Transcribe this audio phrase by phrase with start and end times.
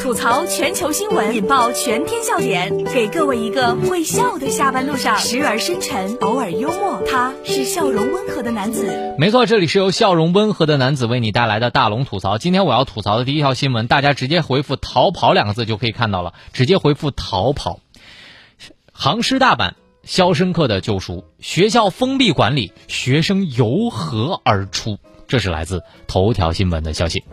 [0.00, 7.02] 吐槽全球新闻，引爆全天笑点，给各位一个会笑的下班路上，时而深沉，偶尔幽默。
[7.10, 9.14] 他是笑容温和的男子。
[9.18, 12.38] 没错，这里是由笑容温和的男子为你带来的大龙吐槽。
[12.38, 17.80] 今天我要吐槽的第一条新闻，大家直接回复“逃跑”两个字就可以看到了，直接回复“逃跑”。
[18.92, 19.76] 杭师大版
[20.08, 24.98] 《肖申克的救赎》，学校封闭管理，学生由何而出？
[25.28, 27.24] 这是来自头条新闻的消息。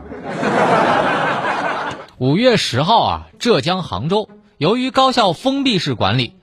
[2.19, 4.29] 五月十号啊，浙江杭州
[4.59, 6.35] 由于高校封闭式管理，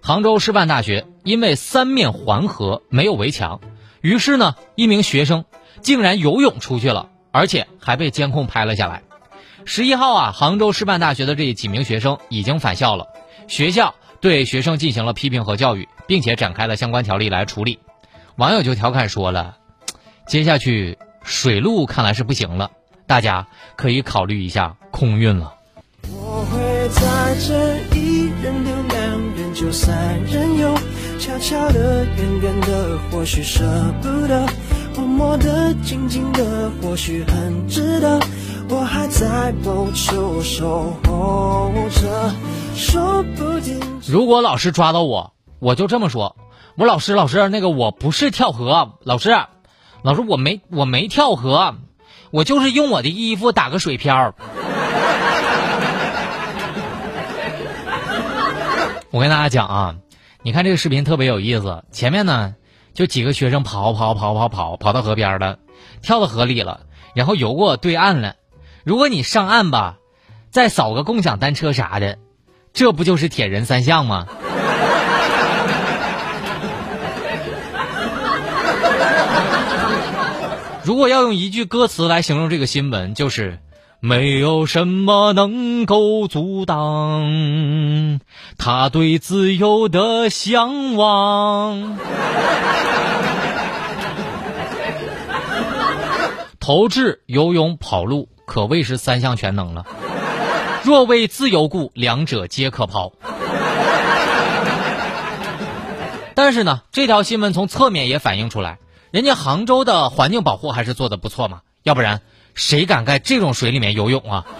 [0.00, 3.60] 杭州师范大学因为三面环河没有围墙，
[4.00, 5.44] 于是呢，一名学生
[5.82, 9.02] 竟然游泳出去了，而且还被监控拍了下来。
[9.66, 13.08] 十一号啊，杭州师范大学的这几名学生已经返校了，
[13.48, 17.80] 学校对学生进行了批评和教育，并且展开了相关条例来处理。
[18.36, 19.58] 网友就调侃说了
[20.26, 22.70] ：“接下去水路看来是不行了。”
[23.08, 25.54] 大家可以考虑一下空运了。
[26.12, 30.74] 我会在这一人留两人就三人游，
[31.18, 33.64] 悄悄的、远远的，或许舍
[34.02, 34.46] 不得；
[34.94, 38.20] 默默的、静静的，或许很值得。
[38.68, 42.34] 我还在某处守候着，
[42.74, 43.80] 说不定。
[44.06, 46.36] 如果老师抓到我，我就这么说：
[46.76, 49.34] 我老师，老师，那个我不是跳河，老师，
[50.02, 51.76] 老师我没我没跳河。
[52.30, 54.34] 我就是用我的衣服打个水漂。
[59.10, 59.94] 我跟大家讲啊，
[60.42, 61.84] 你看这个视频特别有意思。
[61.90, 62.54] 前面呢，
[62.92, 65.58] 就几个学生跑跑跑跑跑跑到河边了，
[66.02, 66.80] 跳到河里了，
[67.14, 68.34] 然后游过对岸了。
[68.84, 69.96] 如果你上岸吧，
[70.50, 72.18] 再扫个共享单车啥的，
[72.74, 74.26] 这不就是铁人三项吗？
[80.88, 83.58] 如果要用一句歌词来形容这个新闻，就是
[84.00, 88.20] 没有什么能够阻挡
[88.56, 91.98] 他对自由的向往。
[96.58, 99.84] 投掷、游泳、跑路，可谓是三项全能了。
[100.84, 103.12] 若为自由故，两者皆可抛。
[106.34, 108.78] 但是呢，这条新闻从侧面也反映出来。
[109.10, 112.20] 人家杭州的环境保护还是做的不错嘛，要不然
[112.54, 114.46] 谁敢在这种水里面游泳啊？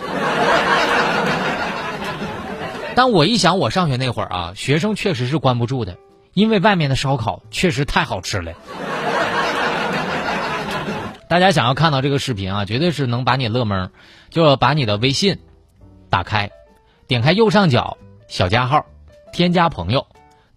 [2.94, 5.98] 但我一想，我上学那会儿啊，学生确实是关不住的，
[6.32, 8.52] 因为外面的烧烤确实太好吃了。
[11.28, 13.90] 大家想要看到这个视频啊，绝对是能把你乐懵，
[14.30, 15.38] 就把你的微信
[16.08, 16.50] 打开，
[17.06, 17.98] 点开右上角
[18.28, 18.86] 小加号，
[19.30, 20.06] 添加朋友，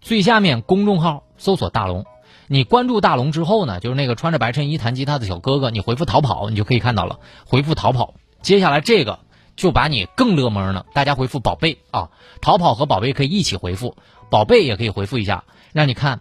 [0.00, 2.06] 最下面公众号搜索大龙。
[2.48, 7.18] 你关注大龙之后呢，就是那个穿着白衬衣弹吉他的小哥哥，你回复逃跑，你就可以看到了。
[7.46, 9.20] 回复逃跑，接下来这个
[9.56, 10.86] 就把你更乐懵了。
[10.92, 12.10] 大家回复宝贝啊，
[12.40, 13.96] 逃跑和宝贝可以一起回复，
[14.30, 16.20] 宝贝也可以回复一下，让你看，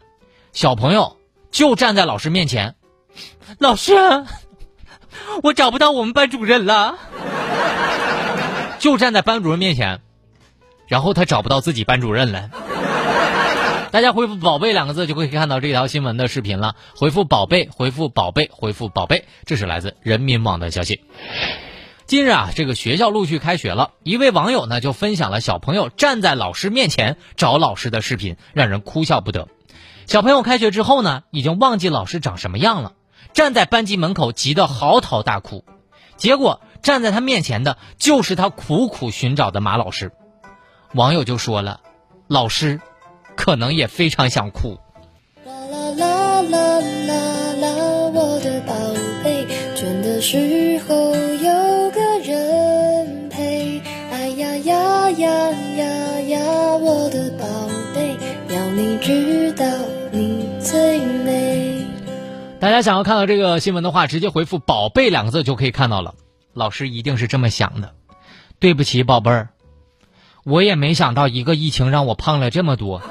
[0.54, 1.18] 小朋友
[1.52, 2.76] 就站在老师面前，
[3.58, 3.94] 老师，
[5.44, 6.98] 我找不到我们班主任了，
[8.80, 10.02] 就站在班主任面前，
[10.88, 12.52] 然后他找不到自己班主任了。
[13.92, 16.78] 大家回复“宝贝”两个字就可以看到这条新闻的视频了。
[16.96, 21.02] 回复“宝贝”，回复“宝贝”，回复“宝贝”，这是来自人民网的消息。
[22.06, 29.50] 近日啊，这个学校陆续开学了，一位网友呢就分享了小朋友站在老师面前找老师的视频，让人哭笑不得。
[30.06, 32.94] 小朋友开学之后呢，已经忘记老师长什么样了，
[33.34, 35.66] 站在班级门口急得嚎啕大哭，
[36.16, 40.14] 结果站在他面前的就是他苦苦寻找的马老师。
[40.94, 41.82] 网友就说了
[42.30, 42.80] ：“老师。”
[43.42, 44.78] 可能也非常想哭。
[45.44, 47.68] 啦啦啦啦啦啦，
[48.14, 48.76] 我的宝
[49.24, 53.82] 贝，倦的时候有个人陪。
[54.12, 56.40] 哎呀呀呀呀呀，
[56.76, 57.46] 我的宝
[57.96, 58.16] 贝，
[58.54, 59.66] 要你知道
[60.12, 61.88] 你最美。
[62.60, 66.14] 大家想要看到这个新闻的话，直接回复“宝贝”两个字就可以看到了。
[66.54, 67.96] 老师一定是这么想的。
[68.60, 69.50] 对不起，宝贝儿，
[70.44, 73.02] 我也没想到一个疫情让我胖了这么多。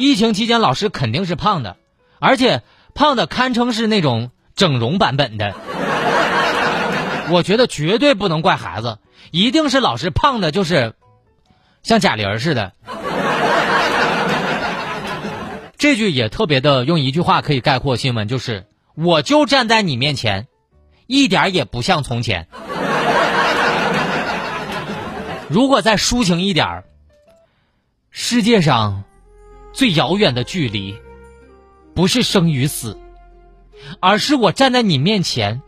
[0.00, 1.76] 疫情期间，老师肯定是胖的，
[2.18, 2.62] 而且
[2.94, 5.54] 胖的堪称是那种整容版本的。
[7.28, 8.98] 我觉得绝对不能怪孩子，
[9.30, 10.94] 一定是老师胖的，就是
[11.82, 12.72] 像贾玲似的。
[15.76, 20.48] 这句也特别的，用一句话可以概括新闻，就是我就站在你面前，
[21.06, 22.48] 一点也不像从前。
[25.48, 26.84] 如果再抒情一点
[28.10, 29.04] 世界上。
[29.72, 30.96] 最遥远的距离
[31.94, 32.98] 不是生与死
[34.00, 35.62] 而是我站在你面前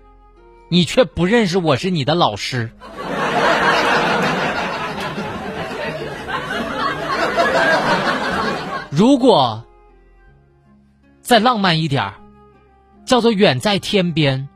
[0.69, 2.71] 你却不认识我是你的老师。
[8.91, 9.65] 如果
[11.21, 12.15] 再浪漫一点儿
[13.05, 14.49] 叫做远在天边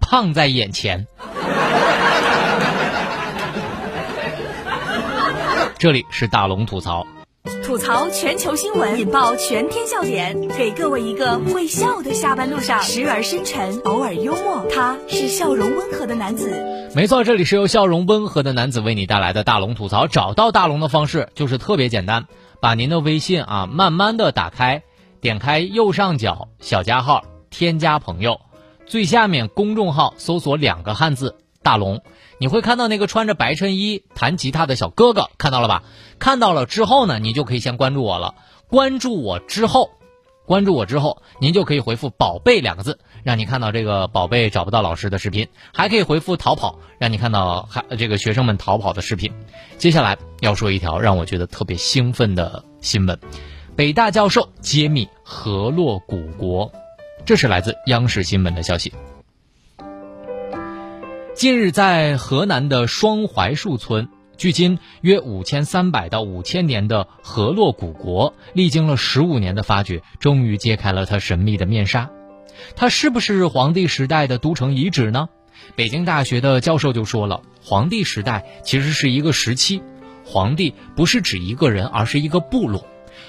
[0.00, 1.06] 胖在眼前。
[5.78, 7.06] 这里是大龙吐槽。
[7.66, 14.64] 吐槽全球新闻，引爆全天笑点，给各位一个会笑的下班路上，时而深沉，偶尔幽默。
[14.72, 16.48] 他是笑容温和的男子。
[16.94, 20.06] 没错，这里是由笑容温和的男子为你带来的大龙吐槽。
[20.06, 22.26] 找到大龙的方式就是特别简单，
[22.60, 24.84] 把您的微信啊慢慢的打开，
[25.20, 28.40] 点开右上角小加号，添加朋友，
[28.86, 31.34] 最下面公众号搜索两个汉字
[31.66, 32.00] “大龙”。
[32.38, 35.82] 你会看到那个穿着白衬衣弹吉他的小哥哥，看到了吧？
[36.18, 38.34] 看到了之后呢，你就可以先关注我了。
[38.68, 39.90] 关注我之后，
[40.44, 49.32] 关注我之后，您就可以回复“宝贝”两个字，让你看到这个宝贝找不到老师的视频，还可以回复“逃跑”，让你看到还这个学生们逃跑的视频。
[49.78, 53.18] 接下来要说一条让我觉得特别兴奋的新闻：
[53.74, 56.70] 北大教授揭秘河洛古国，
[57.24, 58.92] 这是来自央视新闻的消息。
[61.36, 72.10] 近日，在河南的双槐树村，距今约五千三百到五千年的河洛古国，历经了十五年的发掘，终于揭开了它神秘的面纱。
[72.74, 75.28] 它是不是黄帝时代的都城遗址呢？
[75.74, 79.82] 北京大学的教授就说了，黄帝时代其实是一个时期，
[80.24, 82.86] 黄帝不是指一个人，而是一个部落，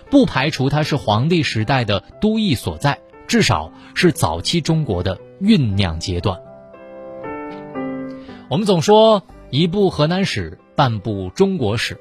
[0.10, 6.40] 不排除它是黄帝时代的都邑所在，至少是早期中国的酝酿阶段。
[8.50, 12.00] 我们总说一部河南史，半部中国史。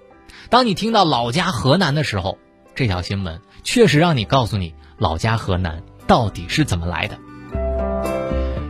[0.48, 2.38] 当你听到老家河南的时候，
[2.76, 7.18] 这条新闻确实让你告诉你老家河南到底是怎么来的。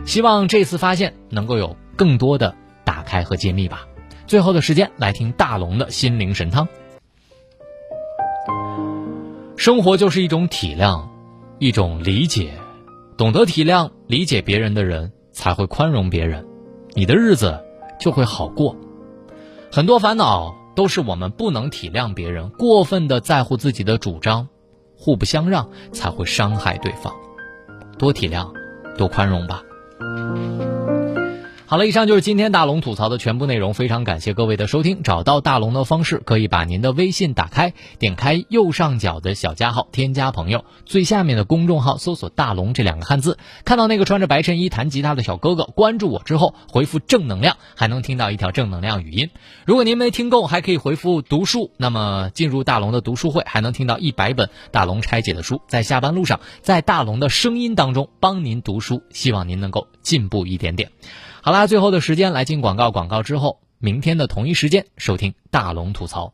[0.07, 3.85] 希望这次发现能够有更多的打开和揭秘吧。
[4.25, 6.67] 最后的时间来听大龙的心灵神汤。
[9.55, 11.07] 生活就是一种体谅，
[11.59, 12.53] 一种理解。
[13.17, 16.47] 懂得体谅、理解别人的人，才会宽容别人。
[16.93, 17.65] 你的日子。
[17.99, 18.75] 就会好过，
[19.71, 24.47] 很多烦恼都是我们不能体谅别人，过分的在乎自己的主张，
[24.95, 27.13] 互不相让才会伤害对方，
[27.97, 28.51] 多体谅，
[28.97, 29.63] 多宽容吧。
[31.69, 33.73] 好了，以上就是今天大龙吐槽的全部内容。
[33.73, 35.03] 非常感谢各位的收听。
[35.03, 49.29] 找到大龙的方式，可以把您的微信打开，点开右上角的小加号，添加朋友，最下面的公众号搜索“大龙”这两个汉字，看到那个穿着白衬衣弹吉他的小哥哥，关注我之后回复“正能量”，还能听到一条正能量语音。
[49.65, 60.91] 如果您没听够，还可以回复“读书”，那么进入大龙的读书会，还能听到一百本大龙拆解的书，在下班路上，在大龙的声音当中帮您读书，希望您能够进步一点点。
[61.47, 66.33] 好啦，最后的时间来进广告，广告之后，明天的同一时间收听大龙吐槽。